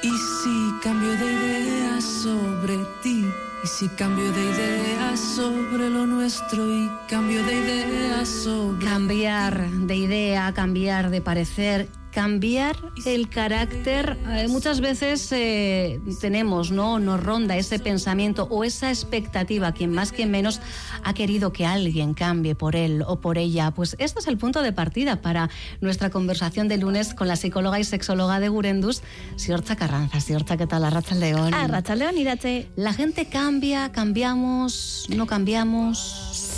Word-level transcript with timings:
¿Y 0.00 0.10
si 0.10 0.78
cambio 0.80 1.10
de 1.10 1.32
idea 1.32 2.00
sobre 2.00 2.78
ti? 3.02 3.26
¿Y 3.64 3.66
si 3.66 3.88
cambio 3.88 4.30
de 4.30 4.44
idea 4.44 5.16
sobre 5.16 5.90
lo 5.90 6.06
nuestro 6.06 6.72
y 6.72 6.88
cambio 7.08 7.44
de 7.44 7.56
idea 7.56 8.24
sobre... 8.24 8.86
Cambiar 8.86 9.68
de 9.68 9.96
idea, 9.96 10.54
cambiar 10.54 11.10
de 11.10 11.20
parecer 11.20 11.88
cambiar 12.12 12.76
el 13.04 13.28
carácter. 13.28 14.16
Eh, 14.28 14.48
muchas 14.48 14.80
veces 14.80 15.30
eh, 15.32 16.00
tenemos, 16.20 16.70
¿no? 16.70 16.98
Nos 16.98 17.22
ronda 17.22 17.56
ese 17.56 17.78
pensamiento 17.78 18.48
o 18.50 18.64
esa 18.64 18.90
expectativa, 18.90 19.72
quien 19.72 19.92
más, 19.92 20.12
quien 20.12 20.30
menos 20.30 20.60
ha 21.04 21.14
querido 21.14 21.52
que 21.52 21.66
alguien 21.66 22.14
cambie 22.14 22.54
por 22.54 22.76
él 22.76 23.04
o 23.06 23.20
por 23.20 23.38
ella. 23.38 23.70
Pues 23.70 23.96
este 23.98 24.20
es 24.20 24.26
el 24.26 24.38
punto 24.38 24.62
de 24.62 24.72
partida 24.72 25.20
para 25.20 25.50
nuestra 25.80 26.10
conversación 26.10 26.68
de 26.68 26.78
lunes 26.78 27.14
con 27.14 27.28
la 27.28 27.36
psicóloga 27.36 27.78
y 27.78 27.84
sexóloga 27.84 28.40
de 28.40 28.48
Gurendus, 28.48 29.02
Siorcha 29.36 29.76
Carranza. 29.76 30.20
Siorcha, 30.20 30.56
¿qué 30.56 30.66
tal? 30.66 30.84
Arracha 30.84 31.14
León. 31.14 31.54
Arracha 31.54 31.94
León, 31.94 32.16
irate. 32.18 32.70
La 32.76 32.92
gente 32.92 33.26
cambia, 33.26 33.92
cambiamos, 33.92 35.06
no 35.14 35.26
cambiamos. 35.26 35.98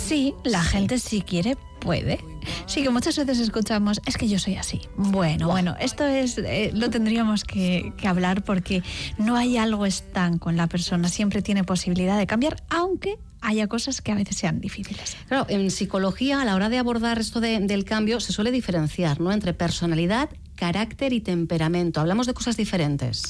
Sí, 0.07 0.33
la 0.43 0.63
gente 0.63 0.99
si 0.99 1.21
quiere 1.21 1.57
puede. 1.79 2.30
Sí, 2.65 2.83
que 2.83 2.89
muchas 2.89 3.17
veces 3.17 3.39
escuchamos, 3.39 4.01
es 4.05 4.17
que 4.17 4.27
yo 4.27 4.39
soy 4.39 4.55
así. 4.55 4.81
Bueno, 4.95 5.47
bueno, 5.47 5.75
esto 5.79 6.05
es, 6.05 6.37
eh, 6.37 6.71
lo 6.73 6.89
tendríamos 6.89 7.43
que, 7.43 7.93
que, 7.97 8.07
hablar 8.07 8.43
porque 8.43 8.83
no 9.17 9.35
hay 9.35 9.57
algo 9.57 9.85
estanco 9.85 10.49
en 10.49 10.57
la 10.57 10.67
persona, 10.67 11.09
siempre 11.09 11.41
tiene 11.41 11.63
posibilidad 11.63 12.17
de 12.17 12.27
cambiar, 12.27 12.61
aunque 12.69 13.17
haya 13.41 13.67
cosas 13.67 14.01
que 14.01 14.11
a 14.11 14.15
veces 14.15 14.37
sean 14.37 14.61
difíciles. 14.61 15.17
Claro, 15.27 15.45
en 15.49 15.69
psicología, 15.71 16.41
a 16.41 16.45
la 16.45 16.55
hora 16.55 16.69
de 16.69 16.77
abordar 16.77 17.19
esto 17.19 17.41
de, 17.41 17.59
del 17.59 17.83
cambio, 17.83 18.19
se 18.19 18.31
suele 18.31 18.51
diferenciar 18.51 19.19
¿no? 19.19 19.31
entre 19.31 19.53
personalidad, 19.53 20.29
carácter 20.55 21.11
y 21.11 21.21
temperamento. 21.21 21.99
Hablamos 21.99 22.27
de 22.27 22.33
cosas 22.33 22.55
diferentes. 22.55 23.23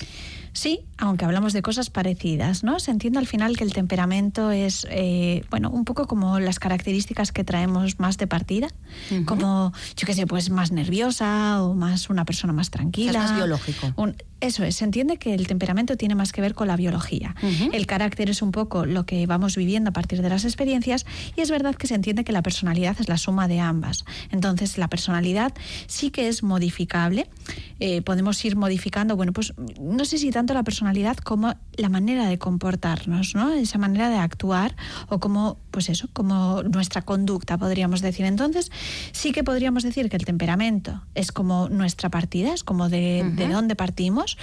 Sí, 0.54 0.82
aunque 0.98 1.26
hablamos 1.26 1.54
de 1.54 1.62
cosas 1.62 1.90
parecidas, 1.90 2.64
¿no? 2.64 2.80
Se 2.80 2.92
entiende 2.92 3.20
al 3.20 3.28
final 3.28 3.56
que 3.58 3.64
el 3.64 3.74
temperamento 3.74 4.52
es, 4.52 4.86
eh, 4.90 5.44
bueno, 5.50 5.70
un 5.70 5.86
poco 5.86 6.08
como 6.08 6.40
las 6.40 6.60
características 6.60 7.32
que 7.32 7.44
traemos 7.44 8.00
más 8.00 8.18
de 8.18 8.28
partida, 8.28 8.68
uh 8.68 9.14
-huh. 9.16 9.26
como, 9.26 9.72
yo 9.96 10.06
qué 10.06 10.14
sé, 10.14 10.28
pues 10.28 10.50
más 10.50 10.72
nerviosa 10.72 11.64
o 11.64 11.74
más 11.74 12.10
una 12.10 12.26
persona 12.26 12.52
más 12.54 12.70
tranquila. 12.70 13.12
Es 13.12 13.18
más 13.18 13.36
biológico. 13.36 13.94
Un, 13.96 14.16
eso 14.42 14.64
es, 14.64 14.76
se 14.76 14.84
entiende 14.86 15.18
que 15.18 15.34
el 15.36 15.48
temperamento 15.48 15.96
tiene 15.98 16.16
más 16.16 16.32
que 16.32 16.42
ver 16.42 16.54
con 16.54 16.68
la 16.68 16.76
biología. 16.76 17.36
Uh 17.42 17.46
-huh. 17.46 17.70
El 17.74 17.86
carácter 17.86 18.30
es 18.30 18.42
un 18.42 18.52
poco 18.52 18.86
lo 18.86 19.06
que 19.06 19.26
vamos 19.28 19.56
viviendo 19.56 19.92
a 19.92 19.94
partir 19.94 20.22
de 20.22 20.30
las 20.30 20.46
experiencias 20.46 21.06
y 21.38 21.42
es 21.42 21.52
verdad 21.52 21.76
que 21.76 21.88
se 21.88 21.96
entiende 21.96 22.24
que 22.24 22.32
la 22.32 22.42
personalidad 22.42 22.98
es 23.00 23.08
la 23.08 23.18
suma 23.18 23.48
de 23.48 23.60
ambas. 23.60 24.04
Entonces, 24.32 24.78
la 24.78 24.88
personalidad 24.90 25.54
sí 25.88 26.10
que 26.10 26.28
es 26.28 26.44
modificable. 26.44 27.30
Eh, 27.80 28.02
podemos 28.02 28.44
ir 28.44 28.56
modificando, 28.56 29.16
bueno, 29.16 29.32
pues 29.32 29.54
no 29.80 30.06
sé 30.06 30.18
si 30.18 30.32
tanto 30.42 30.56
la 30.56 30.64
personalidad 30.64 31.18
como 31.18 31.54
la 31.76 31.88
manera 31.88 32.26
de 32.26 32.40
comportarnos, 32.40 33.36
¿no? 33.36 33.54
Esa 33.54 33.78
manera 33.78 34.10
de 34.10 34.18
actuar 34.18 34.76
o 35.08 35.20
como, 35.20 35.58
pues 35.70 35.88
eso, 35.88 36.10
como 36.14 36.64
nuestra 36.64 37.04
conducta, 37.04 37.60
podríamos 37.60 38.02
decir. 38.02 38.26
Entonces, 38.26 38.72
sí 39.12 39.34
que 39.34 39.44
podríamos 39.44 39.84
decir 39.84 40.10
que 40.10 40.18
el 40.18 40.26
temperamento 40.26 41.04
es 41.14 41.32
como 41.32 41.70
nuestra 41.70 42.10
partida, 42.10 42.56
es 42.56 42.64
como 42.64 42.90
de, 42.90 43.22
uh 43.24 43.28
-huh. 43.28 43.36
de 43.36 43.50
dónde 43.50 43.76
partimos 43.76 44.36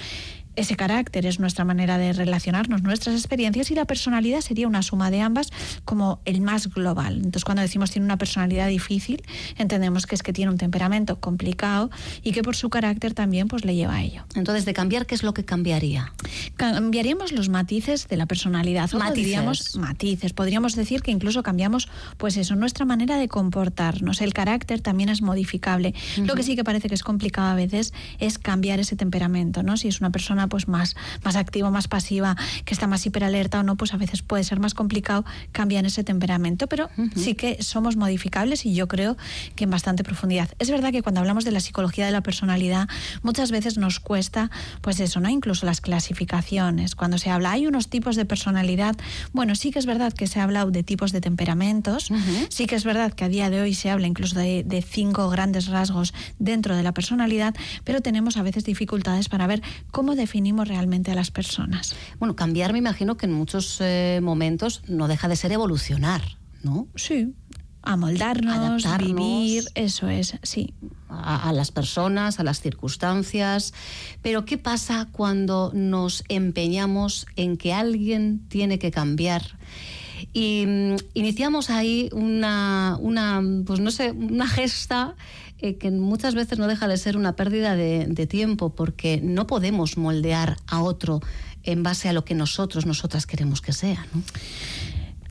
ese 0.55 0.75
carácter 0.75 1.25
es 1.25 1.39
nuestra 1.39 1.65
manera 1.65 1.97
de 1.97 2.13
relacionarnos, 2.13 2.81
nuestras 2.83 3.15
experiencias 3.15 3.71
y 3.71 3.75
la 3.75 3.85
personalidad 3.85 4.41
sería 4.41 4.67
una 4.67 4.81
suma 4.81 5.11
de 5.11 5.21
ambas 5.21 5.51
como 5.85 6.19
el 6.25 6.41
más 6.41 6.67
global. 6.73 7.15
Entonces 7.17 7.45
cuando 7.45 7.61
decimos 7.61 7.91
tiene 7.91 8.05
una 8.05 8.17
personalidad 8.17 8.67
difícil, 8.67 9.23
entendemos 9.57 10.05
que 10.05 10.15
es 10.15 10.23
que 10.23 10.33
tiene 10.33 10.51
un 10.51 10.57
temperamento 10.57 11.19
complicado 11.19 11.89
y 12.23 12.31
que 12.31 12.43
por 12.43 12.55
su 12.55 12.69
carácter 12.69 13.13
también 13.13 13.47
pues 13.47 13.65
le 13.65 13.75
lleva 13.75 13.95
a 13.95 14.03
ello. 14.03 14.25
Entonces 14.35 14.65
de 14.65 14.73
cambiar, 14.73 15.05
¿qué 15.05 15.15
es 15.15 15.23
lo 15.23 15.33
que 15.33 15.45
cambiaría? 15.45 16.13
Cambiaríamos 16.55 17.31
los 17.31 17.49
matices 17.49 18.07
de 18.07 18.17
la 18.17 18.25
personalidad. 18.25 18.91
Matices. 18.91 19.15
Diríamos, 19.15 19.75
matices. 19.75 20.33
Podríamos 20.33 20.75
decir 20.75 21.01
que 21.01 21.11
incluso 21.11 21.43
cambiamos 21.43 21.89
pues 22.17 22.37
eso, 22.37 22.55
nuestra 22.55 22.85
manera 22.85 23.17
de 23.17 23.27
comportarnos. 23.27 24.21
El 24.21 24.33
carácter 24.33 24.81
también 24.81 25.09
es 25.09 25.21
modificable. 25.21 25.93
Uh 26.17 26.21
-huh. 26.21 26.25
Lo 26.27 26.35
que 26.35 26.43
sí 26.43 26.55
que 26.55 26.63
parece 26.63 26.89
que 26.89 26.95
es 26.95 27.03
complicado 27.03 27.49
a 27.49 27.55
veces 27.55 27.93
es 28.19 28.37
cambiar 28.37 28.79
ese 28.79 28.95
temperamento, 28.95 29.63
¿no? 29.63 29.77
Si 29.77 29.87
es 29.87 29.99
una 30.01 30.09
persona 30.11 30.38
pues 30.47 30.67
más, 30.67 30.95
más 31.23 31.35
activa, 31.35 31.69
más 31.69 31.87
pasiva, 31.87 32.35
que 32.65 32.73
está 32.73 32.87
más 32.87 33.05
hiperalerta 33.05 33.59
o 33.59 33.63
no, 33.63 33.75
pues 33.75 33.93
a 33.93 33.97
veces 33.97 34.21
puede 34.21 34.43
ser 34.43 34.59
más 34.59 34.73
complicado 34.73 35.25
cambiar 35.51 35.85
ese 35.85 36.03
temperamento, 36.03 36.67
pero 36.67 36.89
uh 36.97 37.03
-huh. 37.03 37.15
sí 37.15 37.35
que 37.35 37.61
somos 37.61 37.95
modificables 37.95 38.65
y 38.65 38.73
yo 38.73 38.87
creo 38.87 39.17
que 39.55 39.65
en 39.65 39.69
bastante 39.69 40.03
profundidad. 40.03 40.49
Es 40.59 40.69
verdad 40.69 40.91
que 40.91 41.01
cuando 41.01 41.21
hablamos 41.21 41.45
de 41.45 41.51
la 41.51 41.59
psicología 41.59 42.05
de 42.05 42.11
la 42.11 42.21
personalidad, 42.21 42.87
muchas 43.23 43.51
veces 43.51 43.77
nos 43.77 43.99
cuesta, 43.99 44.49
pues 44.81 44.99
eso, 44.99 45.19
¿no? 45.19 45.29
Incluso 45.29 45.65
las 45.65 45.81
clasificaciones. 45.81 46.95
Cuando 46.95 47.17
se 47.17 47.29
habla, 47.29 47.51
hay 47.51 47.67
unos 47.67 47.89
tipos 47.89 48.15
de 48.15 48.25
personalidad, 48.25 48.95
bueno, 49.33 49.55
sí 49.55 49.71
que 49.71 49.79
es 49.79 49.85
verdad 49.85 50.13
que 50.13 50.27
se 50.27 50.39
ha 50.39 50.43
hablado 50.43 50.71
de 50.71 50.83
tipos 50.83 51.11
de 51.11 51.21
temperamentos, 51.21 52.11
uh 52.11 52.15
-huh. 52.15 52.47
sí 52.49 52.67
que 52.67 52.75
es 52.75 52.83
verdad 52.83 53.13
que 53.13 53.25
a 53.25 53.29
día 53.29 53.49
de 53.49 53.61
hoy 53.61 53.73
se 53.73 53.89
habla 53.89 54.07
incluso 54.07 54.37
de, 54.39 54.63
de 54.63 54.81
cinco 54.81 55.29
grandes 55.29 55.67
rasgos 55.67 56.13
dentro 56.37 56.75
de 56.75 56.83
la 56.83 56.93
personalidad, 56.93 57.55
pero 57.83 58.01
tenemos 58.01 58.37
a 58.37 58.43
veces 58.43 58.63
dificultades 58.63 59.29
para 59.29 59.47
ver 59.47 59.61
cómo 59.91 60.15
definimos 60.29 60.67
realmente 60.67 61.11
a 61.11 61.15
las 61.15 61.31
personas. 61.31 61.95
Bueno, 62.19 62.35
cambiar 62.35 62.71
me 62.71 62.77
imagino 62.77 63.17
que 63.17 63.25
en 63.25 63.33
muchos 63.33 63.79
eh, 63.81 64.19
momentos 64.21 64.83
no 64.87 65.07
deja 65.07 65.27
de 65.27 65.35
ser 65.35 65.51
evolucionar, 65.51 66.21
¿no? 66.61 66.87
Sí, 66.93 67.33
amoldarnos, 67.81 68.85
Adaptarnos 68.85 69.15
vivir, 69.15 69.63
eso 69.73 70.07
es, 70.07 70.37
sí. 70.43 70.75
A, 71.09 71.49
a, 71.49 71.53
las 71.53 71.71
personas, 71.71 72.39
a 72.39 72.43
las 72.43 72.61
circunstancias. 72.61 73.73
Pero 74.21 74.45
¿qué 74.45 74.59
pasa 74.59 75.07
cuando 75.11 75.71
nos 75.73 76.23
empeñamos 76.27 77.25
en 77.35 77.57
que 77.57 77.73
alguien 77.73 78.47
tiene 78.49 78.77
que 78.77 78.91
cambiar? 78.91 79.57
Y 80.33 80.65
um, 80.65 80.97
iniciamos 81.15 81.71
ahí 81.71 82.09
una, 82.11 82.97
una, 82.99 83.41
pues 83.65 83.79
no 83.79 83.89
sé, 83.89 84.11
una 84.11 84.47
gesta 84.47 85.15
eh, 85.61 85.77
que 85.77 85.91
muchas 85.91 86.35
veces 86.35 86.59
no 86.59 86.67
deja 86.67 86.87
de 86.87 86.97
ser 86.97 87.17
una 87.17 87.35
pérdida 87.35 87.75
de, 87.75 88.07
de, 88.07 88.27
tiempo 88.27 88.75
porque 88.75 89.19
no 89.21 89.47
podemos 89.47 89.97
moldear 89.97 90.57
a 90.67 90.81
otro 90.81 91.21
en 91.63 91.83
base 91.83 92.09
a 92.09 92.13
lo 92.13 92.25
que 92.25 92.35
nosotros, 92.35 92.85
nosotras 92.85 93.25
queremos 93.25 93.61
que 93.61 93.73
sea. 93.73 94.05
¿no? 94.13 94.23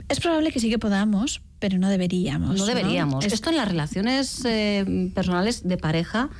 Es 0.08 0.20
probable 0.20 0.52
que 0.52 0.60
sí 0.60 0.70
que 0.70 0.78
podamos, 0.78 1.42
pero 1.58 1.78
no 1.78 1.88
deberíamos. 1.88 2.56
No 2.58 2.66
deberíamos. 2.66 3.24
¿no? 3.26 3.32
Esto 3.32 3.50
en 3.50 3.56
las 3.56 3.68
relaciones 3.68 4.44
eh, 4.44 5.10
personales 5.14 5.66
de 5.66 5.76
pareja 5.76 6.30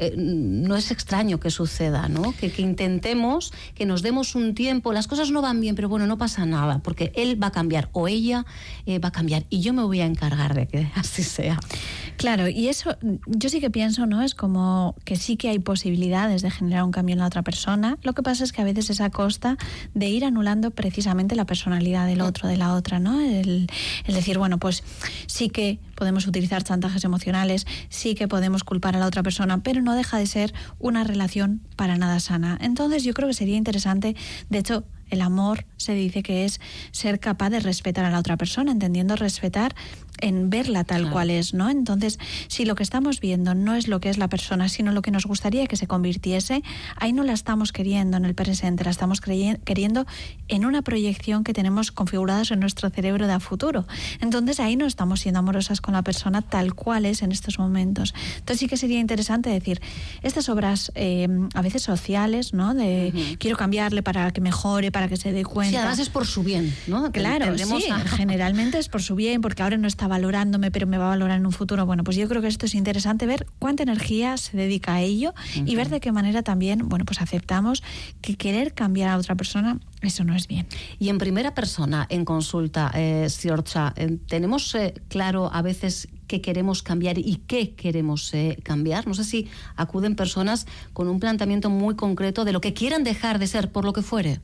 eh, 0.00 0.14
no 0.16 0.76
es 0.76 0.90
extraño 0.90 1.38
que 1.40 1.50
suceda, 1.50 2.08
¿no? 2.08 2.32
Que, 2.32 2.50
intentemos, 2.56 3.52
que 3.74 3.84
nos 3.84 4.00
demos 4.00 4.34
un 4.34 4.54
tiempo, 4.54 4.94
las 4.94 5.06
cosas 5.06 5.30
no 5.30 5.42
van 5.42 5.60
bien, 5.60 5.74
pero 5.74 5.90
bueno, 5.90 6.06
no 6.06 6.16
pasa 6.16 6.46
nada, 6.46 6.78
porque 6.78 7.12
él 7.14 7.40
va 7.40 7.48
a 7.48 7.52
cambiar 7.52 7.90
o 7.92 8.08
ella 8.08 8.46
eh, 8.86 8.98
va 8.98 9.08
a 9.08 9.12
cambiar 9.12 9.44
y 9.50 9.60
yo 9.60 9.74
me 9.74 9.82
voy 9.82 10.00
a 10.00 10.06
encargar 10.06 10.54
de 10.54 10.66
que 10.66 10.90
así 10.96 11.22
sea. 11.22 11.60
Claro, 12.16 12.48
y 12.48 12.68
eso 12.68 12.96
yo 13.26 13.50
sí 13.50 13.60
que 13.60 13.68
pienso, 13.68 14.06
¿no? 14.06 14.22
Es 14.22 14.34
como 14.34 14.94
que 15.04 15.16
sí 15.16 15.36
que 15.36 15.50
hay 15.50 15.58
posibilidades 15.58 16.40
de 16.40 16.50
generar 16.50 16.84
un 16.84 16.92
cambio 16.92 17.12
en 17.12 17.18
la 17.18 17.26
otra 17.26 17.42
persona. 17.42 17.98
Lo 18.02 18.14
que 18.14 18.22
pasa 18.22 18.42
es 18.44 18.52
que 18.52 18.62
a 18.62 18.64
veces 18.64 18.88
es 18.88 19.02
a 19.02 19.10
costa 19.10 19.58
de 19.92 20.08
ir 20.08 20.24
anulando 20.24 20.70
precisamente 20.70 21.36
la 21.36 21.44
personalidad 21.44 22.06
del 22.06 22.22
otro, 22.22 22.48
de 22.48 22.56
la 22.56 22.72
otra, 22.72 23.00
¿no? 23.00 23.20
El, 23.20 23.66
el 24.06 24.14
decir, 24.14 24.38
bueno, 24.38 24.56
pues 24.56 24.82
sí 25.26 25.50
que 25.50 25.78
podemos 25.94 26.26
utilizar 26.26 26.64
chantajes 26.64 27.04
emocionales, 27.04 27.66
sí 27.90 28.14
que 28.14 28.26
podemos 28.26 28.64
culpar 28.64 28.96
a 28.96 28.98
la 28.98 29.06
otra 29.06 29.22
persona, 29.22 29.62
pero 29.62 29.82
no 29.82 29.89
deja 29.94 30.18
de 30.18 30.26
ser 30.26 30.54
una 30.78 31.04
relación 31.04 31.60
para 31.76 31.96
nada 31.96 32.20
sana. 32.20 32.58
Entonces 32.60 33.04
yo 33.04 33.14
creo 33.14 33.28
que 33.28 33.34
sería 33.34 33.56
interesante, 33.56 34.16
de 34.48 34.58
hecho, 34.58 34.84
el 35.10 35.20
amor 35.22 35.66
se 35.76 35.92
dice 35.94 36.22
que 36.22 36.44
es 36.44 36.60
ser 36.92 37.18
capaz 37.18 37.50
de 37.50 37.60
respetar 37.60 38.04
a 38.04 38.10
la 38.10 38.18
otra 38.18 38.36
persona, 38.36 38.72
entendiendo 38.72 39.16
respetar 39.16 39.74
en 40.20 40.50
verla 40.50 40.84
tal 40.84 41.02
claro. 41.02 41.12
cual 41.12 41.30
es, 41.30 41.54
¿no? 41.54 41.70
Entonces, 41.70 42.18
si 42.48 42.64
lo 42.64 42.74
que 42.74 42.82
estamos 42.82 43.20
viendo 43.20 43.54
no 43.54 43.74
es 43.74 43.88
lo 43.88 44.00
que 44.00 44.08
es 44.08 44.18
la 44.18 44.28
persona, 44.28 44.68
sino 44.68 44.92
lo 44.92 45.02
que 45.02 45.10
nos 45.10 45.26
gustaría 45.26 45.66
que 45.66 45.76
se 45.76 45.86
convirtiese, 45.86 46.62
ahí 46.96 47.12
no 47.12 47.22
la 47.24 47.32
estamos 47.32 47.72
queriendo 47.72 48.16
en 48.16 48.24
el 48.24 48.34
presente, 48.34 48.84
la 48.84 48.90
estamos 48.90 49.20
queriendo 49.20 50.06
en 50.48 50.64
una 50.64 50.82
proyección 50.82 51.44
que 51.44 51.52
tenemos 51.52 51.92
configuradas 51.92 52.50
en 52.50 52.60
nuestro 52.60 52.90
cerebro 52.90 53.26
de 53.26 53.32
a 53.32 53.40
futuro. 53.40 53.86
Entonces, 54.20 54.60
ahí 54.60 54.76
no 54.76 54.86
estamos 54.86 55.20
siendo 55.20 55.38
amorosas 55.38 55.80
con 55.80 55.94
la 55.94 56.02
persona 56.02 56.42
tal 56.42 56.74
cual 56.74 57.06
es 57.06 57.22
en 57.22 57.32
estos 57.32 57.58
momentos. 57.58 58.14
Entonces, 58.38 58.58
sí 58.60 58.68
que 58.68 58.76
sería 58.76 58.98
interesante 59.00 59.50
decir, 59.50 59.80
estas 60.22 60.48
obras 60.48 60.92
eh, 60.94 61.28
a 61.54 61.62
veces 61.62 61.82
sociales, 61.82 62.52
¿no? 62.54 62.74
De 62.74 63.12
uh 63.14 63.16
-huh. 63.16 63.38
quiero 63.38 63.56
cambiarle 63.56 64.02
para 64.02 64.30
que 64.32 64.40
mejore, 64.40 64.90
para 64.90 65.08
que 65.08 65.16
se 65.16 65.32
dé 65.32 65.44
cuenta. 65.44 65.70
Sí, 65.70 65.76
además 65.76 65.98
es 65.98 66.08
por 66.08 66.26
su 66.26 66.42
bien, 66.42 66.74
¿no? 66.86 67.10
Claro, 67.12 67.56
sí, 67.56 67.90
a... 67.90 67.98
generalmente 68.00 68.78
es 68.78 68.88
por 68.88 69.02
su 69.02 69.14
bien, 69.14 69.40
porque 69.40 69.62
ahora 69.62 69.76
no 69.76 69.88
está 69.88 70.08
valorándome, 70.10 70.70
pero 70.70 70.86
me 70.86 70.98
va 70.98 71.06
a 71.06 71.08
valorar 71.08 71.38
en 71.38 71.46
un 71.46 71.52
futuro. 71.52 71.86
Bueno, 71.86 72.04
pues 72.04 72.18
yo 72.18 72.28
creo 72.28 72.42
que 72.42 72.48
esto 72.48 72.66
es 72.66 72.74
interesante 72.74 73.24
ver 73.24 73.46
cuánta 73.58 73.82
energía 73.82 74.36
se 74.36 74.56
dedica 74.56 74.94
a 74.96 75.00
ello 75.00 75.30
uh 75.30 75.60
-huh. 75.60 75.70
y 75.70 75.76
ver 75.76 75.88
de 75.88 76.00
qué 76.00 76.12
manera 76.12 76.42
también, 76.42 76.88
bueno, 76.88 77.06
pues 77.06 77.22
aceptamos 77.22 77.82
que 78.20 78.36
querer 78.36 78.74
cambiar 78.74 79.08
a 79.08 79.16
otra 79.16 79.34
persona, 79.34 79.80
eso 80.02 80.24
no 80.24 80.34
es 80.34 80.46
bien. 80.46 80.66
Y 80.98 81.08
en 81.08 81.16
primera 81.18 81.54
persona, 81.54 82.06
en 82.10 82.26
consulta, 82.26 82.90
eh, 82.94 83.28
Siorcha, 83.30 83.94
eh, 83.96 84.18
tenemos 84.28 84.74
eh, 84.74 84.92
claro 85.08 85.50
a 85.52 85.62
veces 85.62 86.08
que 86.30 86.40
queremos 86.40 86.84
cambiar 86.84 87.18
y 87.18 87.42
qué 87.48 87.74
queremos 87.74 88.32
eh, 88.34 88.56
cambiar. 88.62 89.08
No 89.08 89.14
sé 89.14 89.24
si 89.24 89.48
acuden 89.74 90.14
personas 90.14 90.66
con 90.92 91.08
un 91.08 91.18
planteamiento 91.18 91.70
muy 91.70 91.96
concreto 91.96 92.44
de 92.44 92.52
lo 92.52 92.60
que 92.60 92.72
quieran 92.72 93.02
dejar 93.02 93.40
de 93.40 93.48
ser 93.48 93.72
por 93.72 93.84
lo 93.84 93.92
que 93.92 94.02
fuere. 94.02 94.40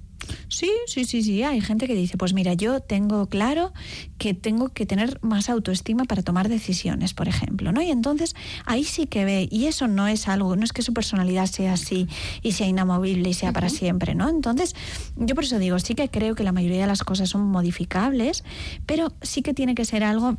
Sí, 0.49 0.71
sí, 0.87 1.05
sí, 1.05 1.23
sí. 1.23 1.43
Hay 1.43 1.61
gente 1.61 1.87
que 1.87 1.95
dice, 1.95 2.17
pues 2.17 2.33
mira, 2.33 2.55
yo 2.55 2.81
tengo 2.81 3.27
claro 3.27 3.73
que 4.19 4.35
tengo 4.35 4.69
que 4.69 4.87
tener 4.87 5.19
más 5.23 5.49
autoestima 5.49 6.05
para 6.05 6.23
tomar 6.23 6.49
decisiones, 6.49 7.15
por 7.15 7.29
ejemplo, 7.29 7.73
¿no? 7.73 7.83
Y 7.83 7.91
entonces 7.91 8.35
ahí 8.65 8.85
sí 8.85 9.07
que 9.07 9.25
ve, 9.25 9.49
y 9.51 9.67
eso 9.67 9.89
no 9.89 10.09
es 10.09 10.29
algo, 10.29 10.57
no 10.57 10.65
es 10.65 10.73
que 10.73 10.83
su 10.83 10.95
personalidad 10.95 11.47
sea 11.47 11.75
así 11.75 12.09
y 12.43 12.53
sea 12.53 12.67
inamovible 12.67 13.29
y 13.29 13.35
sea 13.35 13.53
para 13.53 13.69
siempre, 13.69 14.15
¿no? 14.15 14.29
Entonces, 14.29 14.75
yo 15.17 15.35
por 15.35 15.45
eso 15.45 15.59
digo, 15.59 15.79
sí 15.79 15.95
que 15.95 16.09
creo 16.09 16.35
que 16.35 16.45
la 16.45 16.53
mayoría 16.53 16.83
de 16.83 16.87
las 16.87 17.03
cosas 17.03 17.29
son 17.29 17.43
modificables, 17.43 18.45
pero 18.87 19.13
sí 19.23 19.43
que 19.43 19.55
tiene 19.55 19.75
que 19.75 19.85
ser 19.85 20.05
algo 20.05 20.39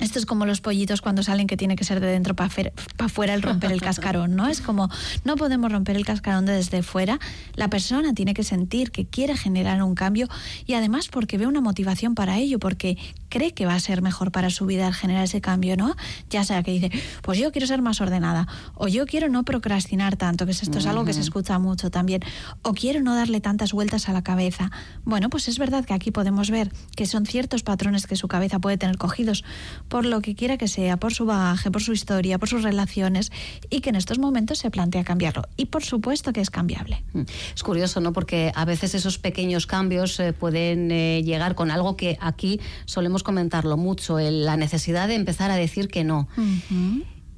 esto 0.00 0.18
es 0.18 0.26
como 0.26 0.44
los 0.46 0.60
pollitos 0.60 1.00
cuando 1.00 1.22
salen 1.22 1.46
que 1.46 1.56
tiene 1.56 1.76
que 1.76 1.84
ser 1.84 2.00
de 2.00 2.06
dentro 2.08 2.34
para 2.34 2.50
afuera 2.98 3.34
el 3.34 3.42
romper 3.42 3.72
el 3.72 3.80
cascarón, 3.80 4.34
¿no? 4.34 4.48
Es 4.48 4.60
como 4.60 4.88
no 5.24 5.36
podemos 5.36 5.70
romper 5.70 5.96
el 5.96 6.04
cascarón 6.04 6.46
desde 6.46 6.82
fuera. 6.82 7.18
La 7.54 7.68
persona 7.68 8.12
tiene 8.12 8.34
que 8.34 8.44
sentir 8.44 8.90
que 8.90 9.06
quiere 9.06 9.36
generar 9.36 9.82
un 9.82 9.94
cambio 9.94 10.28
y 10.66 10.74
además 10.74 11.08
porque 11.08 11.38
ve 11.38 11.46
una 11.46 11.60
motivación 11.60 12.14
para 12.14 12.38
ello, 12.38 12.58
porque 12.58 12.98
cree 13.28 13.52
que 13.52 13.66
va 13.66 13.74
a 13.74 13.80
ser 13.80 14.02
mejor 14.02 14.30
para 14.30 14.50
su 14.50 14.66
vida 14.66 14.92
generar 14.92 15.24
ese 15.24 15.40
cambio, 15.40 15.76
¿no? 15.76 15.96
Ya 16.30 16.44
sea 16.44 16.62
que 16.62 16.70
dice, 16.70 16.90
pues 17.22 17.38
yo 17.38 17.50
quiero 17.50 17.66
ser 17.66 17.82
más 17.82 18.00
ordenada, 18.00 18.46
o 18.74 18.88
yo 18.88 19.06
quiero 19.06 19.28
no 19.28 19.44
procrastinar 19.44 20.16
tanto, 20.16 20.46
que 20.46 20.52
esto 20.52 20.78
es 20.78 20.86
algo 20.86 21.04
que 21.04 21.12
se 21.12 21.20
escucha 21.20 21.58
mucho 21.58 21.90
también, 21.90 22.22
o 22.62 22.74
quiero 22.74 23.00
no 23.00 23.14
darle 23.14 23.40
tantas 23.40 23.72
vueltas 23.72 24.08
a 24.08 24.12
la 24.12 24.22
cabeza. 24.22 24.70
Bueno, 25.04 25.30
pues 25.30 25.48
es 25.48 25.58
verdad 25.58 25.84
que 25.84 25.94
aquí 25.94 26.10
podemos 26.12 26.50
ver 26.50 26.72
que 26.94 27.06
son 27.06 27.26
ciertos 27.26 27.62
patrones 27.62 28.06
que 28.06 28.16
su 28.16 28.28
cabeza 28.28 28.60
puede 28.60 28.76
tener 28.76 28.98
cogidos 28.98 29.44
por 29.88 30.04
lo 30.04 30.20
que 30.20 30.34
quiera 30.34 30.56
que 30.56 30.68
sea, 30.68 30.96
por 30.96 31.14
su 31.14 31.26
bagaje, 31.26 31.70
por 31.70 31.82
su 31.82 31.92
historia, 31.92 32.38
por 32.38 32.48
sus 32.48 32.62
relaciones, 32.62 33.30
y 33.70 33.80
que 33.80 33.90
en 33.90 33.96
estos 33.96 34.18
momentos 34.18 34.58
se 34.58 34.70
plantea 34.70 35.04
cambiarlo. 35.04 35.44
Y 35.56 35.66
por 35.66 35.84
supuesto 35.84 36.32
que 36.32 36.40
es 36.40 36.50
cambiable. 36.50 37.04
Mm. 37.12 37.22
Es 37.54 37.62
curioso, 37.62 38.00
¿no? 38.00 38.12
Porque 38.12 38.52
a 38.54 38.64
veces 38.64 38.94
esos 38.94 39.18
pequeños 39.18 39.66
cambios 39.66 40.18
eh, 40.20 40.32
pueden 40.32 40.90
eh, 40.90 41.22
llegar 41.22 41.54
con 41.54 41.70
algo 41.70 41.96
que 41.96 42.18
aquí 42.20 42.60
solemos 42.84 43.22
comentarlo 43.22 43.76
mucho, 43.76 44.18
la 44.18 44.56
necesidad 44.56 45.08
de 45.08 45.14
empezar 45.14 45.50
a 45.50 45.56
decir 45.56 45.88
que 45.88 46.04
no. 46.04 46.28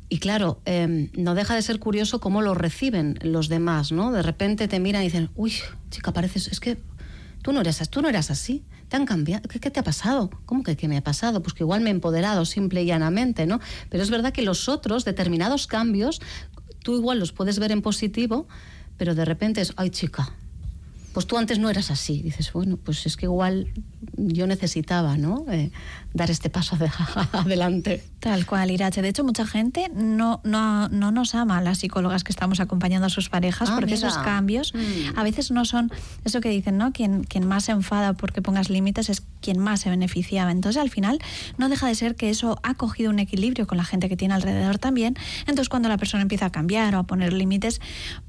Y 0.09 0.19
claro, 0.19 0.61
em, 0.65 1.11
no 1.17 1.35
deja 1.35 1.55
de 1.55 1.63
ser 1.63 1.81
curioso 1.81 2.21
cómo 2.21 2.41
lo 2.41 2.55
reciben 2.55 3.19
los 3.23 3.49
demás, 3.49 3.91
¿no? 3.91 4.13
De 4.13 4.23
repente 4.23 4.69
te 4.69 4.79
miran 4.79 5.03
y 5.03 5.07
dicen, 5.07 5.31
uy, 5.35 5.55
chica, 5.91 6.13
pareces, 6.13 6.47
es 6.49 6.61
que 6.61 6.79
tú 7.43 7.53
no 7.53 7.61
eres, 7.61 7.89
tú 7.91 8.03
no 8.03 8.09
eras 8.09 8.31
así, 8.31 8.65
te 8.89 8.97
han 8.97 9.07
cambiado, 9.07 9.49
¿Qué, 9.49 9.59
te 9.71 9.81
ha 9.81 9.85
pasado? 9.85 10.31
¿Cómo 10.45 10.63
que 10.63 10.77
qué 10.77 10.89
me 10.89 10.97
ha 10.97 11.03
pasado? 11.03 11.43
Pues 11.43 11.55
que 11.55 11.65
igual 11.65 11.81
me 11.81 11.91
he 11.91 11.93
empoderado 11.93 12.45
simple 12.45 12.83
y 12.83 12.87
llanamente, 12.87 13.47
¿no? 13.47 13.61
Pero 13.91 14.03
es 14.03 14.11
verdad 14.11 14.33
que 14.33 14.43
los 14.43 14.69
otros, 14.69 15.05
determinados 15.05 15.67
cambios, 15.67 16.21
tú 16.83 16.97
igual 16.97 17.19
los 17.19 17.33
puedes 17.33 17.59
ver 17.59 17.73
en 17.73 17.83
positivo, 17.83 18.47
pero 18.97 19.15
de 19.15 19.25
repente 19.25 19.61
es, 19.61 19.73
ay 19.77 19.91
chica, 19.91 20.33
pues 21.17 21.27
tú 21.27 21.39
antes 21.39 21.59
no 21.59 21.71
eras 21.71 21.91
así. 21.91 22.21
Dices, 22.21 22.53
bueno, 22.53 22.77
pues 22.77 23.07
es 23.07 23.17
que 23.17 23.25
igual 23.25 23.73
yo 24.17 24.47
necesitaba, 24.47 25.17
¿no? 25.17 25.47
Eh, 25.51 25.71
dar 26.13 26.31
este 26.31 26.51
paso 26.51 26.77
adelante. 27.33 28.05
Tal 28.21 28.47
cual, 28.47 28.71
Irache. 28.71 29.03
De 29.03 29.09
hecho, 29.09 29.25
mucha 29.25 29.47
gente 29.47 29.91
no, 29.95 30.41
no, 30.43 30.89
no 30.89 31.11
nos 31.13 31.35
ama 31.35 31.59
a 31.59 31.61
las 31.61 31.79
psicólogas 31.79 32.25
que 32.25 32.33
estamos 32.33 32.61
acompañando 32.61 33.07
a 33.07 33.11
sus 33.11 33.29
parejas 33.29 33.69
ah, 33.71 33.77
porque 33.77 33.95
esos 33.95 34.17
cambios 34.19 34.73
mm. 34.75 35.19
a 35.19 35.23
veces 35.23 35.51
no 35.51 35.65
son 35.65 35.93
eso 36.25 36.41
que 36.41 36.49
dicen, 36.49 36.79
¿no? 36.79 36.93
Quien, 36.93 37.25
quien 37.25 37.47
más 37.47 37.65
se 37.65 37.73
enfada 37.73 38.15
porque 38.15 38.43
pongas 38.43 38.71
límites 38.71 39.11
es 39.11 39.23
quien 39.43 39.59
más 39.59 39.81
se 39.83 39.91
beneficiaba. 39.91 40.51
Entonces, 40.51 40.81
al 40.81 40.91
final, 40.91 41.19
no 41.59 41.69
deja 41.69 41.87
de 41.87 41.95
ser 41.95 42.17
que 42.17 42.31
eso 42.31 42.59
ha 42.63 42.75
cogido 42.75 43.11
un 43.11 43.19
equilibrio 43.19 43.67
con 43.67 43.79
la 43.79 43.85
gente 43.85 44.09
que 44.09 44.17
tiene 44.17 44.35
alrededor 44.35 44.79
también. 44.79 45.15
Entonces, 45.41 45.69
cuando 45.69 45.89
la 45.89 45.99
persona 45.99 46.23
empieza 46.23 46.47
a 46.47 46.51
cambiar 46.51 46.95
o 46.97 46.99
a 46.99 47.03
poner 47.05 47.33
límites, 47.33 47.81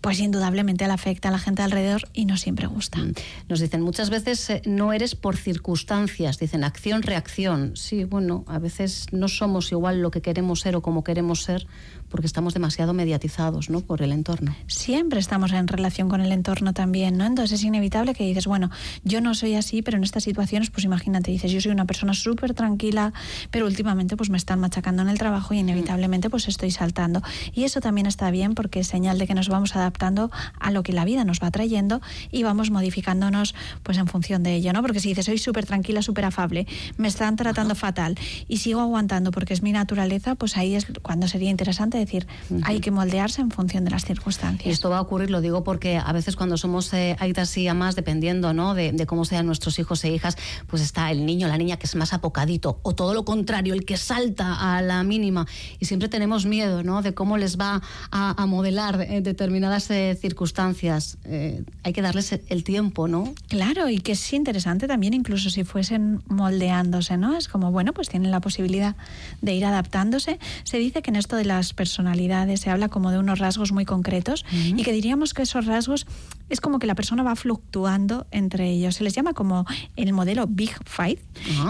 pues 0.01 0.19
indudablemente 0.19 0.85
le 0.85 0.93
afecta 0.93 1.29
a 1.29 1.31
la 1.31 1.39
gente 1.39 1.61
alrededor 1.61 2.07
y 2.13 2.25
no 2.25 2.37
siempre 2.37 2.67
gusta. 2.67 2.99
Mm. 2.99 3.13
Nos 3.47 3.61
dicen, 3.61 3.81
muchas 3.81 4.09
veces 4.09 4.49
eh, 4.49 4.61
no 4.65 4.91
eres 4.91 5.15
por 5.15 5.37
circunstancias, 5.37 6.37
dicen 6.39 6.63
acción-reacción. 6.63 7.75
Sí, 7.77 8.03
bueno, 8.03 8.43
a 8.47 8.59
veces 8.59 9.07
no 9.11 9.27
somos 9.27 9.71
igual 9.71 9.86
lo 9.95 10.11
que 10.11 10.21
queremos 10.21 10.59
ser 10.59 10.75
o 10.75 10.81
como 10.81 11.03
queremos 11.03 11.43
ser 11.43 11.65
porque 12.09 12.27
estamos 12.27 12.53
demasiado 12.53 12.93
mediatizados 12.93 13.69
¿no? 13.69 13.81
por 13.81 14.01
el 14.01 14.11
entorno. 14.11 14.55
Siempre 14.67 15.19
estamos 15.19 15.51
en 15.51 15.67
relación 15.67 16.09
con 16.09 16.21
el 16.21 16.31
entorno 16.31 16.73
también, 16.73 17.17
¿no? 17.17 17.25
Entonces 17.25 17.59
es 17.59 17.65
inevitable 17.65 18.13
que 18.13 18.23
dices, 18.23 18.47
bueno, 18.47 18.69
yo 19.03 19.21
no 19.21 19.33
soy 19.33 19.55
así, 19.55 19.81
pero 19.81 19.97
en 19.97 20.03
estas 20.03 20.23
situaciones, 20.23 20.69
pues 20.69 20.85
imagínate, 20.85 21.31
dices, 21.31 21.51
yo 21.51 21.61
soy 21.61 21.71
una 21.71 21.85
persona 21.85 22.13
súper 22.13 22.53
tranquila, 22.53 23.13
pero 23.51 23.65
últimamente 23.65 24.15
pues 24.17 24.29
me 24.29 24.37
están 24.37 24.59
machacando 24.59 25.01
en 25.01 25.09
el 25.09 25.17
trabajo 25.17 25.53
y 25.53 25.59
inevitablemente 25.59 26.29
pues 26.29 26.47
estoy 26.47 26.71
saltando. 26.71 27.21
Y 27.53 27.63
eso 27.63 27.81
también 27.81 28.07
está 28.07 28.31
bien 28.31 28.55
porque 28.55 28.79
es 28.79 28.87
señal 28.87 29.17
de 29.17 29.27
que 29.27 29.33
nos 29.33 29.49
vamos 29.49 29.75
adaptando 29.75 30.31
a 30.59 30.71
lo 30.71 30.83
que 30.83 30.93
la 30.93 31.05
vida 31.05 31.23
nos 31.23 31.39
va 31.41 31.51
trayendo 31.51 32.01
y 32.31 32.43
vamos 32.43 32.71
modificándonos 32.71 33.55
pues 33.83 33.97
en 33.97 34.07
función 34.07 34.43
de 34.43 34.55
ello, 34.55 34.73
¿no? 34.73 34.81
Porque 34.81 34.99
si 34.99 35.09
dices, 35.09 35.25
soy 35.25 35.37
súper 35.37 35.65
tranquila, 35.65 36.01
súper 36.01 36.25
afable, 36.25 36.67
me 36.97 37.07
están 37.07 37.35
tratando 37.35 37.75
fatal 37.75 38.17
y 38.47 38.57
sigo 38.57 38.81
aguantando 38.81 39.31
porque 39.31 39.53
es 39.53 39.61
mi 39.61 39.71
naturaleza, 39.71 40.35
pues 40.35 40.57
ahí 40.57 40.75
es 40.75 40.87
cuando 41.01 41.27
sería 41.27 41.49
interesante 41.49 41.96
decir, 41.97 42.27
hay 42.63 42.79
que 42.79 42.91
moldearse 42.91 43.41
en 43.41 43.51
función 43.51 43.83
de 43.83 43.91
las 43.91 44.05
circunstancias. 44.05 44.65
Y 44.65 44.69
esto 44.69 44.89
va 44.89 44.97
a 44.97 45.01
ocurrir, 45.01 45.29
lo 45.29 45.41
digo 45.41 45.63
porque 45.63 45.97
a 45.97 46.11
veces 46.13 46.35
cuando 46.35 46.57
somos 46.57 46.93
eh, 46.93 47.15
aitas 47.19 47.55
y 47.57 47.67
amas, 47.67 47.95
dependiendo 47.95 48.53
¿no? 48.53 48.73
de, 48.75 49.05
cómo 49.05 49.25
sean 49.25 49.45
nuestros 49.45 49.79
hijos 49.79 50.03
e 50.03 50.11
hijas, 50.11 50.37
pues 50.67 50.81
está 50.81 51.11
el 51.11 51.25
niño, 51.25 51.47
la 51.47 51.57
niña 51.57 51.77
que 51.77 51.85
es 51.85 51.95
más 51.95 52.13
apocadito, 52.13 52.79
o 52.83 52.95
todo 52.95 53.13
lo 53.13 53.25
contrario, 53.25 53.73
el 53.73 53.85
que 53.85 53.97
salta 53.97 54.75
a 54.75 54.81
la 54.81 55.03
mínima. 55.03 55.47
Y 55.79 55.85
siempre 55.85 56.09
tenemos 56.09 56.45
miedo 56.45 56.83
¿no? 56.83 57.01
de 57.01 57.13
cómo 57.13 57.37
les 57.37 57.57
va 57.57 57.81
a, 58.11 58.45
modelar 58.45 59.01
eh, 59.01 59.21
determinadas 59.21 59.89
eh, 59.91 60.17
circunstancias. 60.19 61.17
Eh, 61.25 61.63
hay 61.83 61.93
que 61.93 62.01
darles 62.01 62.31
el 62.47 62.63
tiempo, 62.63 63.07
¿no? 63.07 63.33
Claro, 63.49 63.89
y 63.89 63.99
que 63.99 64.13
es 64.13 64.33
interesante 64.33 64.87
también, 64.87 65.13
incluso 65.13 65.49
si 65.49 65.63
fuesen 65.63 66.21
moldeándose, 66.27 67.17
¿no? 67.17 67.35
Es 67.35 67.47
como, 67.47 67.71
bueno, 67.71 67.93
pues 67.93 68.09
tienen 68.09 68.31
la 68.31 68.39
posibilidad 68.39 68.95
de 69.41 69.53
ir 69.53 69.65
adaptándose. 69.65 70.39
Se 70.63 70.77
dice 70.77 71.01
que 71.01 71.11
en 71.11 71.17
esto 71.17 71.35
de 71.35 71.45
las 71.45 71.73
personas 71.73 71.86
personalidades, 71.87 72.59
se 72.59 72.69
habla 72.69 72.89
como 72.89 73.11
de 73.11 73.17
unos 73.17 73.39
rasgos 73.39 73.71
muy 73.71 73.85
concretos 73.85 74.43
y 74.51 74.83
que 74.83 74.91
diríamos 74.91 75.33
que 75.33 75.43
esos 75.43 75.65
rasgos 75.65 76.05
es 76.49 76.61
como 76.61 76.79
que 76.79 76.87
la 76.87 76.95
persona 76.95 77.23
va 77.23 77.35
fluctuando 77.35 78.27
entre 78.31 78.69
ellos. 78.69 78.95
Se 78.95 79.03
les 79.03 79.13
llama 79.13 79.33
como 79.33 79.65
el 79.95 80.11
modelo 80.13 80.47
Big 80.47 80.75
Five. 80.85 81.19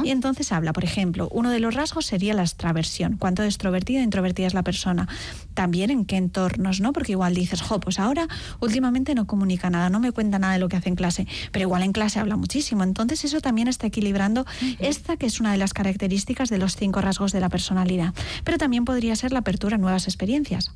Y 0.03 0.09
entonces 0.09 0.51
habla, 0.51 0.73
por 0.73 0.83
ejemplo, 0.83 1.29
uno 1.31 1.51
de 1.51 1.59
los 1.59 1.75
rasgos 1.75 2.05
sería 2.05 2.33
la 2.33 2.41
extraversión. 2.41 3.17
Cuánto 3.17 3.43
extrovertida 3.43 3.99
e 3.99 4.03
introvertida 4.03 4.47
es 4.47 4.53
la 4.53 4.63
persona. 4.63 5.07
También 5.53 5.89
en 5.91 6.05
qué 6.05 6.17
entornos, 6.17 6.81
¿no? 6.81 6.93
Porque 6.93 7.11
igual 7.11 7.33
dices, 7.33 7.61
jo, 7.61 7.79
pues 7.79 7.99
ahora 7.99 8.27
últimamente 8.59 9.15
no 9.15 9.25
comunica 9.27 9.69
nada, 9.69 9.89
no 9.89 9.99
me 9.99 10.11
cuenta 10.11 10.39
nada 10.39 10.53
de 10.53 10.59
lo 10.59 10.69
que 10.69 10.77
hace 10.77 10.89
en 10.89 10.95
clase, 10.95 11.27
pero 11.51 11.63
igual 11.63 11.83
en 11.83 11.91
clase 11.91 12.19
habla 12.19 12.37
muchísimo. 12.37 12.83
Entonces 12.83 13.23
eso 13.23 13.41
también 13.41 13.67
está 13.67 13.87
equilibrando 13.87 14.45
esta 14.79 15.17
que 15.17 15.25
es 15.25 15.39
una 15.39 15.51
de 15.51 15.57
las 15.57 15.73
características 15.73 16.49
de 16.49 16.57
los 16.57 16.75
cinco 16.75 17.01
rasgos 17.01 17.31
de 17.31 17.39
la 17.39 17.49
personalidad. 17.49 18.13
Pero 18.43 18.57
también 18.57 18.85
podría 18.85 19.15
ser 19.15 19.31
la 19.31 19.39
apertura 19.39 19.75
a 19.75 19.79
nuevas 19.79 20.06
experiencias. 20.07 20.71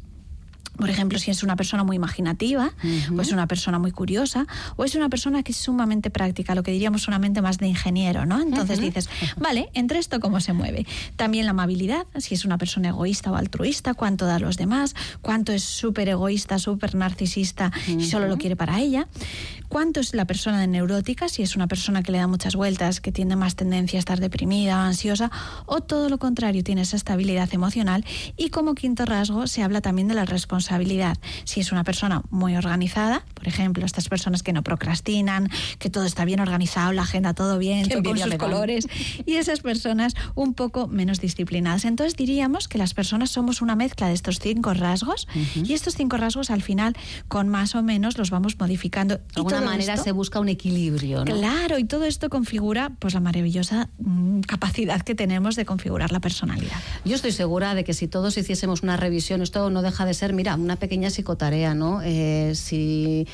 Por 0.78 0.90
ejemplo, 0.90 1.20
si 1.20 1.30
es 1.32 1.44
una 1.44 1.56
persona 1.56 1.84
muy 1.84 1.96
imaginativa, 1.96 2.72
o 3.16 3.22
es 3.22 3.32
una 3.32 3.48
persona 3.48 3.78
muy 3.78 3.92
curiosa, 3.92 4.48
o 4.78 4.84
es 4.84 4.96
una 4.96 5.10
persona 5.10 5.44
que 5.44 5.52
es 5.52 5.58
sumamente 5.58 6.10
práctica, 6.10 6.56
lo 6.56 6.64
que 6.64 6.72
diríamos 6.72 7.08
una 7.08 7.20
mente 7.20 7.42
más 7.42 7.58
de 7.58 7.68
ingeniero, 7.68 8.26
¿no? 8.26 8.42
Entonces 8.42 8.80
dices, 8.80 9.10
vale, 9.38 9.70
entre 9.74 10.00
esto 10.00 10.20
cómo 10.20 10.40
se 10.40 10.54
mueve. 10.54 10.88
También 11.18 11.46
la 11.46 11.52
amabilidad, 11.52 12.08
si 12.18 12.36
es 12.36 12.46
una 12.46 12.58
persona 12.58 12.90
egoísta 12.90 13.32
o 13.32 13.36
altruista, 13.36 13.94
cuánto 13.94 14.26
da 14.26 14.36
a 14.36 14.40
los 14.40 14.58
demás, 14.58 14.96
cuánto 15.22 15.52
es 15.52 15.64
súper 15.64 16.10
egoísta, 16.10 16.58
súper 16.58 16.96
narcisista 16.96 17.72
y 17.88 18.06
solo 18.06 18.28
lo 18.28 18.38
quiere 18.38 18.56
para 18.56 18.80
ella. 18.80 19.08
Cuánto 19.68 20.00
es 20.00 20.14
la 20.14 20.26
persona 20.26 20.60
de 20.60 20.68
neurótica, 20.68 21.30
si 21.30 21.44
es 21.44 21.56
una 21.56 21.68
persona 21.68 22.04
que 22.04 22.12
le 22.12 22.18
da 22.18 22.28
muchas 22.28 22.56
vueltas, 22.56 23.00
que 23.00 23.14
tiene 23.14 23.38
más 23.38 23.56
tendencia 23.56 23.98
a 23.98 24.02
estar 24.02 24.20
deprimida 24.20 24.78
o 24.78 24.82
ansiosa, 24.82 25.32
o 25.66 25.80
todo 25.80 26.10
lo 26.10 26.18
contrario, 26.18 26.62
tiene 26.64 26.82
esa 26.82 26.98
estabilidad 26.98 27.54
emocional. 27.54 28.04
Y 28.36 28.50
como 28.50 28.76
quinto 28.76 29.06
rasgo 29.06 29.48
se 29.48 29.64
habla 29.64 29.80
también 29.80 30.10
de 30.10 30.16
la 30.16 30.26
responsabilidad 30.26 30.61
responsabilidad. 30.62 31.18
Si 31.44 31.60
es 31.60 31.72
una 31.72 31.84
persona 31.84 32.22
muy 32.30 32.56
organizada, 32.56 33.24
por 33.42 33.48
ejemplo, 33.48 33.84
estas 33.88 34.08
personas 34.08 34.44
que 34.44 34.54
no 34.54 34.62
procrastinan, 34.62 35.50
que 35.80 35.90
todo 35.90 36.06
está 36.06 36.26
bien 36.26 36.40
organizado, 36.42 36.92
la 36.92 37.02
agenda 37.02 37.34
todo 37.34 37.58
bien, 37.58 37.90
con 38.04 38.16
sus 38.16 38.36
colores, 38.36 38.88
y 39.26 39.38
esas 39.38 39.62
personas 39.62 40.14
un 40.36 40.54
poco 40.54 40.88
menos 40.88 41.20
disciplinadas. 41.20 41.86
Entonces 41.86 42.16
diríamos 42.16 42.68
que 42.68 42.78
las 42.78 42.94
personas 42.94 43.32
somos 43.32 43.64
una 43.64 43.76
mezcla 43.76 44.10
de 44.10 44.14
estos 44.14 44.38
cinco 44.38 44.76
rasgos 44.76 45.28
y 45.56 45.74
estos 45.74 45.96
cinco 45.96 46.18
rasgos 46.18 46.52
al 46.52 46.62
final 46.62 46.96
con 47.30 47.50
más 47.50 47.74
o 47.74 47.82
menos 47.82 48.16
los 48.20 48.30
vamos 48.30 48.60
modificando. 48.60 49.16
De 49.16 49.24
alguna 49.38 49.62
manera 49.62 49.98
se 49.98 50.12
busca 50.12 50.40
un 50.40 50.50
equilibrio. 50.50 51.24
Claro, 51.26 51.80
y 51.80 51.86
todo 51.86 52.06
esto 52.06 52.30
configura 52.30 52.92
pues 53.00 53.16
la 53.16 53.22
maravillosa 53.22 53.90
mm, 53.98 54.42
capacidad 54.42 55.02
que 55.02 55.16
tenemos 55.16 55.56
de 55.56 55.66
configurar 55.66 56.12
la 56.12 56.20
personalidad. 56.20 56.78
Yo 57.06 57.16
estoy 57.16 57.32
segura 57.32 57.74
de 57.74 57.84
que 57.84 57.96
si 57.96 58.08
todos 58.08 58.38
hiciésemos 58.38 58.84
una 58.84 58.98
revisión, 58.98 59.42
esto 59.42 59.72
no 59.72 59.82
deja 59.82 60.06
de 60.06 60.14
ser, 60.14 60.34
mira, 60.34 60.54
una 60.54 60.76
pequeña 60.76 61.10
psicotarea, 61.10 61.74
¿no? 61.74 62.02
Eh, 62.04 62.52
si, 62.54 63.28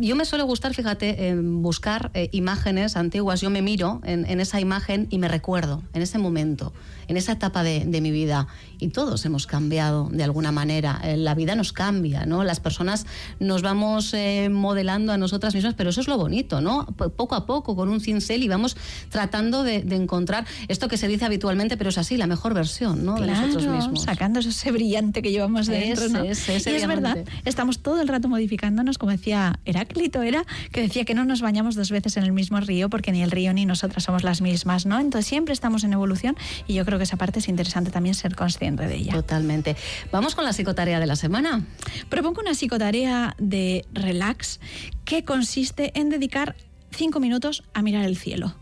yo 0.00 0.16
me 0.16 0.24
suele 0.24 0.44
gustar, 0.44 0.74
fíjate, 0.74 1.34
buscar 1.40 2.10
imágenes 2.32 2.96
antiguas. 2.96 3.40
Yo 3.40 3.50
me 3.50 3.62
miro 3.62 4.00
en, 4.04 4.28
en, 4.28 4.40
esa 4.40 4.60
imagen 4.60 5.06
y 5.10 5.18
me 5.18 5.28
recuerdo 5.28 5.82
en 5.92 6.02
ese 6.02 6.18
momento, 6.18 6.72
en 7.08 7.16
esa 7.16 7.32
etapa 7.32 7.62
de, 7.62 7.84
de 7.84 8.00
mi 8.00 8.10
vida. 8.10 8.46
Y 8.78 8.88
todos 8.88 9.24
hemos 9.24 9.46
cambiado 9.46 10.08
de 10.10 10.24
alguna 10.24 10.52
manera. 10.52 11.00
la 11.16 11.34
vida 11.34 11.54
nos 11.54 11.72
cambia, 11.72 12.26
¿no? 12.26 12.44
Las 12.44 12.60
personas 12.60 13.06
nos 13.40 13.62
vamos 13.62 14.14
modelando 14.50 15.12
a 15.12 15.18
nosotras 15.18 15.54
mismas, 15.54 15.74
pero 15.74 15.90
eso 15.90 16.00
es 16.00 16.08
lo 16.08 16.18
bonito, 16.18 16.60
¿no? 16.60 16.86
poco 17.16 17.34
a 17.34 17.46
poco, 17.46 17.76
con 17.76 17.88
un 17.88 18.00
cincel 18.00 18.42
y 18.42 18.48
vamos 18.48 18.76
tratando 19.10 19.62
de, 19.62 19.82
de 19.82 19.96
encontrar 19.96 20.46
esto 20.68 20.88
que 20.88 20.96
se 20.96 21.08
dice 21.08 21.24
habitualmente, 21.24 21.76
pero 21.76 21.90
es 21.90 21.98
así, 21.98 22.16
la 22.16 22.26
mejor 22.26 22.54
versión, 22.54 23.04
¿no? 23.04 23.14
de 23.14 23.26
nosotros 23.26 23.66
mismos. 23.66 24.02
Sacando 24.02 24.40
ese 24.40 24.70
brillante 24.72 25.22
que 25.22 25.30
llevamos 25.30 25.66
dentro, 25.66 26.08
¿no? 26.08 26.24
y 26.24 26.28
es 26.28 26.86
verdad, 26.86 27.18
estamos 27.44 27.80
todo 27.80 28.00
el 28.00 28.08
rato 28.08 28.28
modificándonos, 28.28 28.98
como 28.98 29.12
decía 29.12 29.43
Heráclito, 29.64 30.22
era 30.22 30.44
que 30.72 30.80
decía 30.80 31.04
que 31.04 31.14
no 31.14 31.24
nos 31.24 31.40
bañamos 31.40 31.74
dos 31.74 31.90
veces 31.90 32.16
en 32.16 32.24
el 32.24 32.32
mismo 32.32 32.60
río 32.60 32.88
porque 32.88 33.12
ni 33.12 33.22
el 33.22 33.30
río 33.30 33.52
ni 33.52 33.66
nosotras 33.66 34.04
somos 34.04 34.24
las 34.24 34.40
mismas, 34.40 34.86
¿no? 34.86 35.00
Entonces 35.00 35.26
siempre 35.26 35.52
estamos 35.52 35.84
en 35.84 35.92
evolución 35.92 36.36
y 36.66 36.74
yo 36.74 36.84
creo 36.84 36.98
que 36.98 37.04
esa 37.04 37.16
parte 37.16 37.38
es 37.38 37.48
interesante 37.48 37.90
también 37.90 38.14
ser 38.14 38.34
consciente 38.34 38.86
de 38.86 38.96
ella. 38.96 39.12
Totalmente. 39.12 39.76
Vamos 40.12 40.34
con 40.34 40.44
la 40.44 40.52
psicotarea 40.52 41.00
de 41.00 41.06
la 41.06 41.16
semana. 41.16 41.64
Propongo 42.08 42.40
una 42.40 42.54
psicotarea 42.54 43.34
de 43.38 43.84
relax 43.92 44.60
que 45.04 45.24
consiste 45.24 45.92
en 45.98 46.08
dedicar 46.08 46.56
cinco 46.90 47.20
minutos 47.20 47.64
a 47.74 47.82
mirar 47.82 48.04
el 48.04 48.16
cielo. 48.16 48.54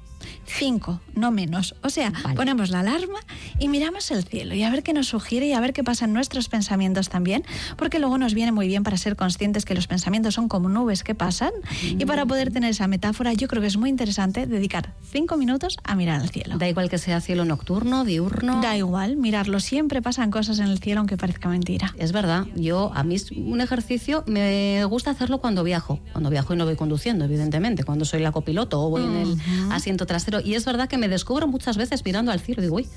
Cinco, 0.44 1.00
no 1.14 1.30
menos. 1.30 1.74
O 1.82 1.90
sea, 1.90 2.12
ponemos 2.36 2.70
la 2.70 2.80
alarma 2.80 3.18
y 3.58 3.68
miramos 3.68 4.10
el 4.10 4.24
cielo 4.24 4.54
y 4.54 4.62
a 4.62 4.70
ver 4.70 4.82
qué 4.82 4.92
nos 4.92 5.08
sugiere 5.08 5.46
y 5.46 5.52
a 5.52 5.60
ver 5.60 5.72
qué 5.72 5.84
pasa 5.84 6.04
en 6.04 6.12
nuestros 6.12 6.48
pensamientos 6.48 7.08
también, 7.08 7.44
porque 7.76 7.98
luego 7.98 8.18
nos 8.18 8.34
viene 8.34 8.52
muy 8.52 8.66
bien 8.66 8.82
para 8.82 8.96
ser 8.96 9.16
conscientes 9.16 9.64
que 9.64 9.74
los 9.74 9.86
pensamientos 9.86 10.34
son 10.34 10.48
como 10.48 10.68
nubes 10.68 11.04
que 11.04 11.14
pasan 11.14 11.52
y 11.82 12.04
para 12.04 12.26
poder 12.26 12.52
tener 12.52 12.70
esa 12.70 12.86
metáfora 12.88 13.32
yo 13.32 13.48
creo 13.48 13.60
que 13.62 13.68
es 13.68 13.76
muy 13.76 13.90
interesante 13.90 14.46
dedicar 14.46 14.94
cinco 15.02 15.36
minutos 15.36 15.78
a 15.84 15.94
mirar 15.94 16.22
el 16.22 16.30
cielo. 16.30 16.58
Da 16.58 16.68
igual 16.68 16.88
que 16.88 16.98
sea 16.98 17.20
cielo 17.20 17.44
nocturno, 17.44 18.04
diurno. 18.04 18.60
Da 18.60 18.76
igual, 18.76 19.16
mirarlo. 19.16 19.60
Siempre 19.60 20.02
pasan 20.02 20.30
cosas 20.30 20.58
en 20.58 20.66
el 20.66 20.78
cielo 20.78 21.00
aunque 21.00 21.16
parezca 21.16 21.48
mentira. 21.48 21.94
Es 21.98 22.12
verdad. 22.12 22.46
Yo, 22.54 22.90
a 22.94 23.04
mí 23.04 23.14
es 23.14 23.30
un 23.30 23.60
ejercicio, 23.60 24.24
me 24.26 24.84
gusta 24.84 25.10
hacerlo 25.10 25.38
cuando 25.38 25.64
viajo. 25.64 26.00
Cuando 26.12 26.30
viajo 26.30 26.54
y 26.54 26.56
no 26.56 26.64
voy 26.64 26.76
conduciendo, 26.76 27.24
evidentemente. 27.24 27.84
Cuando 27.84 28.04
soy 28.04 28.20
la 28.20 28.32
copiloto 28.32 28.80
o 28.80 28.90
voy 28.90 29.04
en 29.04 29.16
el 29.16 29.38
asiento 29.70 30.06
trasero 30.06 30.31
y 30.40 30.54
es 30.54 30.64
verdad 30.64 30.88
que 30.88 30.98
me 30.98 31.08
descubro 31.08 31.46
muchas 31.46 31.76
veces 31.76 32.04
mirando 32.04 32.32
al 32.32 32.40
cielo. 32.40 32.62
Digo, 32.62 32.76
uy, 32.76 32.88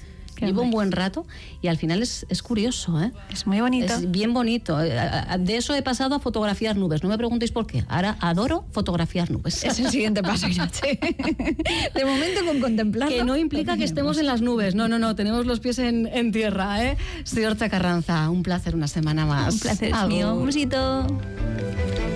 llevo 0.43 0.61
un 0.61 0.71
buen 0.71 0.91
rato 0.91 1.25
y 1.61 1.67
al 1.67 1.77
final 1.77 2.01
es, 2.01 2.25
es, 2.29 2.41
curioso. 2.41 3.01
¿eh? 3.01 3.11
Es 3.31 3.47
muy 3.47 3.61
bonito. 3.61 3.93
Es 3.93 4.09
bien 4.11 4.33
bonito. 4.33 4.81
Eh, 4.81 4.93
de 5.39 5.57
eso 5.57 5.73
he 5.75 5.81
pasado 5.81 6.15
a 6.15 6.19
fotografiar 6.19 6.75
nubes. 6.75 7.03
No 7.03 7.09
me 7.09 7.17
preguntéis 7.17 7.51
por 7.51 7.67
qué. 7.67 7.85
Ahora 7.87 8.17
adoro 8.19 8.65
fotografiar 8.71 9.31
nubes. 9.31 9.63
Es 9.63 9.79
el 9.79 9.89
siguiente 9.89 10.21
paso, 10.21 10.47
De 11.95 12.05
momento 12.05 12.45
con 12.45 12.59
contemplarlo. 12.59 13.15
Que 13.15 13.23
no 13.23 13.37
implica 13.37 13.77
que 13.77 13.83
estemos 13.83 14.17
en 14.17 14.25
las 14.25 14.41
nubes. 14.41 14.75
No, 14.75 14.87
no, 14.87 14.99
no. 14.99 15.15
Tenemos 15.15 15.45
los 15.45 15.59
pies 15.59 15.79
en, 15.79 16.07
en 16.07 16.31
tierra. 16.31 16.83
¿eh? 16.83 16.97
Señor 17.23 17.57
Chacarranza, 17.57 18.29
un 18.29 18.43
placer 18.43 18.75
una 18.75 18.87
semana 18.87 19.25
más. 19.25 19.55
Un 19.55 19.59
placer 19.59 19.93
es 19.93 20.07
mío. 20.07 20.35
Un 20.35 20.47
besito. 20.47 21.07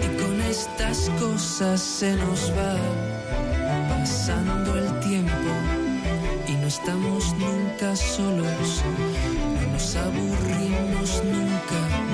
Y 0.03 0.21
con 0.21 0.41
estas 0.41 1.09
cosas 1.19 1.81
se 1.81 2.15
nos 2.15 2.51
va 2.51 2.75
pasando 3.89 4.77
el 4.77 4.88
estamos 6.79 7.33
nunca 7.33 7.93
solos, 7.95 8.83
no 9.55 9.73
nos 9.73 9.95
aburrimos 9.97 11.23
nunca. 11.25 12.08